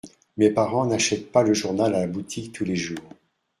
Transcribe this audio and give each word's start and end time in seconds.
Mes 0.37 0.49
parents 0.49 0.87
n’achètent 0.87 1.31
pas 1.31 1.43
le 1.43 1.53
journal 1.53 1.93
à 1.93 1.99
la 1.99 2.07
boutique 2.07 2.51
tous 2.53 2.65
les 2.65 2.75
jours. 2.75 2.97